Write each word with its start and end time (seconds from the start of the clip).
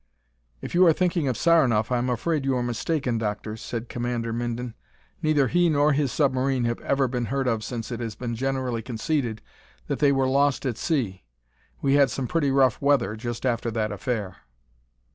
"If 0.61 0.73
you 0.73 0.83
are 0.87 0.93
thinking 0.93 1.27
of 1.27 1.37
Saranoff, 1.37 1.91
I 1.91 1.99
am 1.99 2.09
afraid 2.09 2.43
you 2.43 2.55
are 2.57 2.63
mistaken, 2.63 3.19
Doctor," 3.19 3.55
said 3.55 3.87
Commander 3.87 4.33
Minden. 4.33 4.73
"Neither 5.21 5.47
he 5.47 5.69
nor 5.69 5.93
his 5.93 6.11
submarine 6.11 6.63
have 6.65 6.79
ever 6.81 7.07
been 7.07 7.25
heard 7.25 7.47
of 7.47 7.63
since 7.63 7.91
and 7.91 8.01
it 8.01 8.03
has 8.03 8.15
been 8.15 8.33
generally 8.33 8.81
conceded 8.81 9.43
that 9.85 9.99
they 9.99 10.11
were 10.11 10.27
lost 10.27 10.65
at 10.65 10.79
sea. 10.79 11.23
We 11.83 11.93
had 11.93 12.09
some 12.09 12.25
pretty 12.25 12.49
rough 12.49 12.81
weather 12.81 13.15
just 13.15 13.45
after 13.45 13.69
that 13.69 13.91
affair." 13.91 14.37